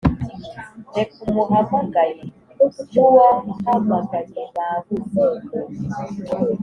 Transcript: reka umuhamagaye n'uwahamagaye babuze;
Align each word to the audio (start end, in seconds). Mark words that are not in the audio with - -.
reka 0.95 1.15
umuhamagaye 1.27 2.21
n'uwahamagaye 2.91 4.41
babuze; 4.55 5.23